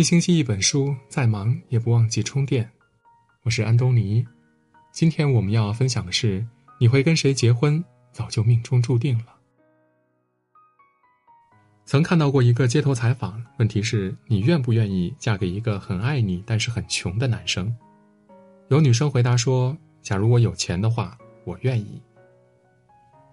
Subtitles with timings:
[0.00, 2.66] 一星期一本书，再忙也不忘记充电。
[3.42, 4.26] 我是安东尼，
[4.90, 6.42] 今天我们要分享的是：
[6.78, 9.26] 你会跟谁结婚，早就命中注定了。
[11.84, 17.70] 曾看到过一个街头采访，问题是你愿不愿意嫁给一个很爱你但是很穷的男生？
[18.68, 22.00] 有女生回答说：“假如我有钱的话，我愿意。”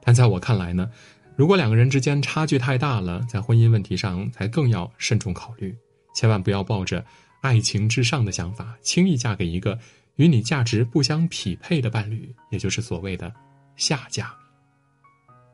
[0.04, 0.92] 但在我看来呢，
[1.38, 5.74] 如果两个人之间差距太大了，在婚姻问题上才更要慎重考虑。
[6.18, 7.06] 千万不要抱着
[7.42, 9.78] 爱情至上的想法，轻易嫁给一个
[10.16, 13.32] 与你价值不相匹配的伴侣，也就是所谓的
[13.76, 14.36] 下嫁。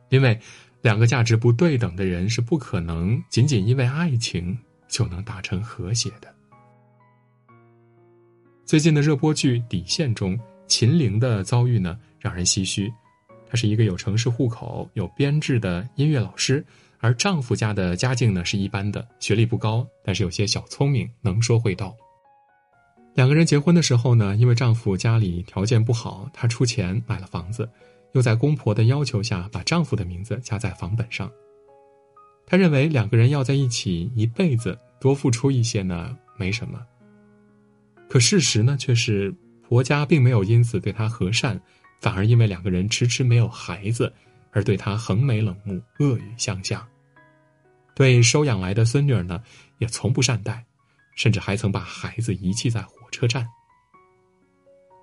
[0.07, 0.39] 因为
[0.81, 4.57] 两个价值不对等的人是不可能仅仅因为爱情
[4.87, 6.33] 就能达成和谐的。
[8.63, 12.89] 最近的热播剧《底线》中，秦岭的遭遇呢让人唏嘘。
[13.49, 16.65] 他是一个有城市户口、有编制的音乐老师。
[17.03, 21.93] 而丈夫家的家境呢是一般的，学历不高，但是有些小聪明，能说会道。
[23.13, 27.69] 两个人结婚的时候呢，因为丈夫家里条件不好，她出钱买了房子，
[28.13, 31.29] 又在公婆的要求下把丈夫的名字加在房本上。
[32.45, 36.81] 她认为两个人要在一起一辈子，多付出一些呢没什么。
[38.07, 39.35] 可事实呢却是，
[39.67, 41.59] 婆家并没有因此对她和善，
[41.99, 44.11] 反而因为两个人迟迟没有孩子，
[44.51, 46.81] 而对她横眉冷目，恶语相向。
[47.95, 49.41] 对收养来的孙女儿呢，
[49.77, 50.65] 也从不善待，
[51.15, 53.47] 甚至还曾把孩子遗弃在火车站。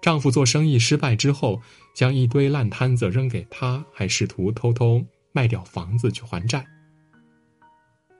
[0.03, 1.61] 丈夫做生意失败之后，
[1.95, 6.65] 将一堆烂摊子扔给她，还试图偷偷卖掉房子去还债。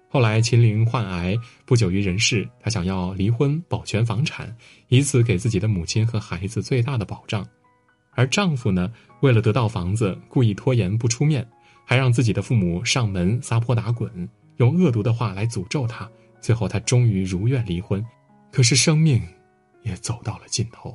[0.09, 4.55] 后来秦岭患癌，不久于人世，她想要离婚保全房产，
[4.89, 7.47] 以此给自己的母亲和孩子最大的保障。
[8.13, 11.49] 而丈夫呢，为了得到房子，故意拖延不出面，
[11.87, 14.29] 还让自己的父母上门撒泼打滚。
[14.61, 16.07] 用恶毒的话来诅咒他，
[16.39, 18.05] 最后他终于如愿离婚，
[18.53, 19.19] 可是生命
[19.85, 20.95] 也走到了尽头。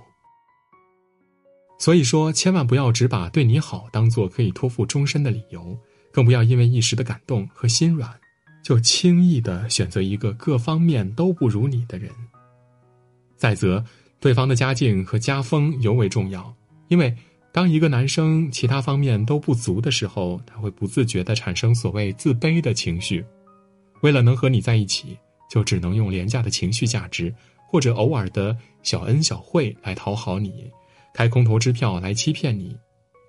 [1.79, 5.75] 所以说，千万不要只把对你好当做可以托付终身的理由，
[6.11, 8.07] 更不要因为一时的感动和心软，
[8.63, 12.11] 就轻易的选择一个各方面都不如你的人。
[13.35, 13.83] 再则，
[14.19, 16.55] 对方的家境和家风尤为重要，
[16.87, 17.13] 因为
[17.51, 23.25] 当一个男生其他方面都不足的时候，他会不自觉的产生所谓自卑的情绪。
[24.01, 25.17] 为了能和你在一起，
[25.49, 27.33] 就只能用廉价的情绪价值，
[27.67, 30.71] 或者偶尔的小恩小惠来讨好你，
[31.13, 32.77] 开空头支票来欺骗你，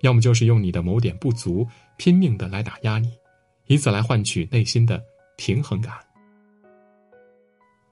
[0.01, 1.67] 要么就是用你的某点不足
[1.97, 3.11] 拼命的来打压你，
[3.67, 5.01] 以此来换取内心的
[5.37, 5.93] 平衡感。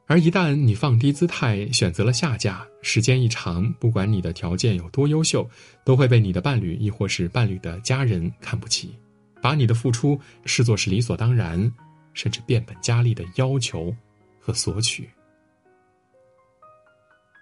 [0.08, 5.50] 而一旦你放低姿态选择了下嫁，时间一长，不管你的条件有多优秀，
[5.84, 8.94] 都会被你的伴侣亦或是伴侣的家人看不起，
[9.42, 11.74] 把你的付出视作是理所当然。
[12.16, 13.96] 甚至变本加厉的要求
[14.40, 15.08] 和索取。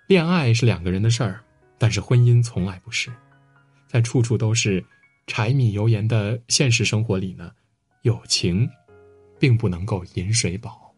[0.08, 1.42] 恋爱是两个人的事儿，
[1.78, 3.10] 但是婚姻从来不是。
[3.88, 4.84] 在处处都是
[5.28, 7.52] 柴米油盐的现实生活里呢，
[8.02, 8.70] 友情
[9.40, 10.94] 并不能够饮水饱。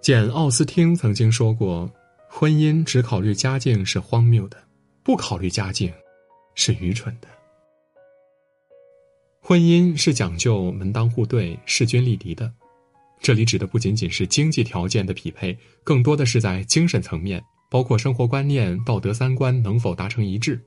[0.00, 1.92] 简·奥斯汀曾经说过
[2.30, 4.56] ：“婚姻只考虑家境是荒谬的，
[5.02, 5.92] 不考虑家境
[6.54, 7.28] 是愚蠢的。”
[9.48, 12.52] 婚姻是讲究门当户对、势均力敌的，
[13.18, 20.60] 这里指的不仅仅是经济条件的匹配，更多的是在精神层面，包括生活观念、道德三观能否达成一致。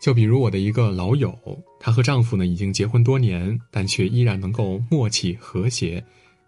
[0.00, 1.38] 就比如我的一个老友，
[1.78, 6.02] 她和丈夫呢已经结婚多年，但却依然能够默契和谐，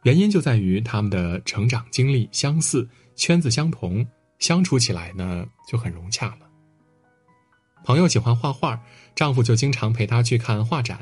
[0.05, 4.03] 原因就在于他们的成长经历相似，圈子相同，
[4.39, 6.44] 相处起来呢就很融洽了。
[7.85, 8.81] 朋友喜欢画画，
[9.15, 10.97] 丈夫就经常陪她去看画展；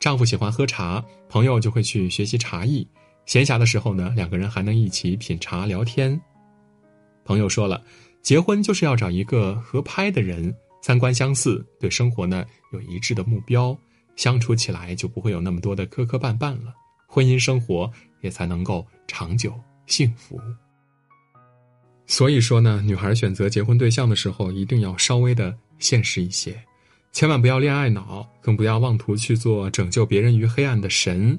[0.00, 2.86] 丈夫喜欢喝茶，朋友就会去学习茶艺。
[3.26, 6.20] 闲暇的时候呢，两个人还能一起品茶聊天。
[7.24, 7.80] 朋友说了，
[8.22, 13.76] 结婚就是要找一个合拍的人，三观相似，对生活呢有一致的目标，
[14.16, 16.74] 相处起来就不会有那么多的磕磕绊绊了，
[17.06, 17.88] 婚姻生活
[18.20, 19.54] 也才能够长久
[19.86, 20.40] 幸福。
[22.06, 25.56] 所以说呢，女孩选择结婚对象的时候，一定要稍微的。
[25.78, 26.58] 现实一些，
[27.12, 31.38] 千万不要恋爱脑，更不要妄图去做拯救别人于黑暗的神。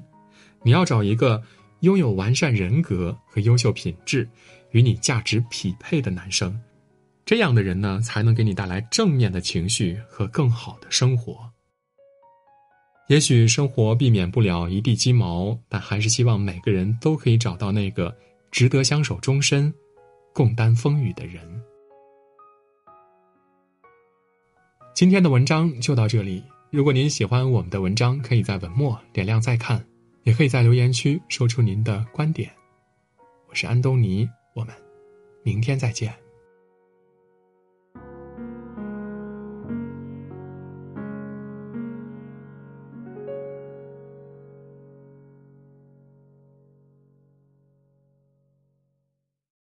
[0.62, 1.42] 你要找一个
[1.80, 4.28] 拥有完善人格和优秀品质、
[4.70, 6.56] 与你价值匹配的男生，
[7.26, 11.50] 这样的人呢，才能给你带来正面的情绪和更好的生活。
[13.08, 18.16] 也许生活避免不了一地鸡毛，但还是希望每个人都可以找到那个
[18.52, 19.74] 值得相守终身、
[20.38, 21.42] 共担风雨的人。
[24.94, 26.44] 今天的文章就到这里。
[26.70, 29.84] 如果您喜欢我们的文章，可以在文末点亮再看，
[30.22, 32.48] 也可以在留言区说出您的观点。
[33.48, 34.72] 我是安东尼，我们
[35.42, 36.14] 明天再见。